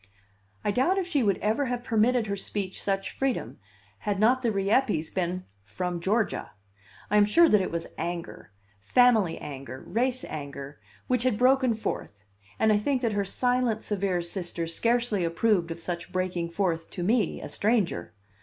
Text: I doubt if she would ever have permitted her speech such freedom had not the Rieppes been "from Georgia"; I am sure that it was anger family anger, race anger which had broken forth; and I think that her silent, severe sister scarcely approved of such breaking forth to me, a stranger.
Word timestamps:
I 0.65 0.71
doubt 0.71 0.97
if 0.97 1.05
she 1.05 1.21
would 1.21 1.37
ever 1.43 1.65
have 1.65 1.83
permitted 1.83 2.25
her 2.25 2.35
speech 2.35 2.81
such 2.81 3.11
freedom 3.11 3.59
had 3.99 4.19
not 4.19 4.41
the 4.41 4.51
Rieppes 4.51 5.11
been 5.11 5.45
"from 5.63 5.99
Georgia"; 5.99 6.53
I 7.11 7.17
am 7.17 7.25
sure 7.25 7.47
that 7.47 7.61
it 7.61 7.69
was 7.69 7.85
anger 7.99 8.49
family 8.79 9.37
anger, 9.37 9.83
race 9.85 10.23
anger 10.25 10.79
which 11.05 11.21
had 11.21 11.37
broken 11.37 11.75
forth; 11.75 12.23
and 12.57 12.73
I 12.73 12.79
think 12.79 13.03
that 13.03 13.13
her 13.13 13.25
silent, 13.25 13.83
severe 13.83 14.23
sister 14.23 14.65
scarcely 14.65 15.23
approved 15.23 15.69
of 15.69 15.79
such 15.79 16.11
breaking 16.11 16.49
forth 16.49 16.89
to 16.89 17.03
me, 17.03 17.39
a 17.39 17.47
stranger. 17.47 18.15